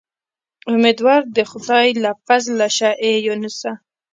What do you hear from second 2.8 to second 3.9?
اې یونسه.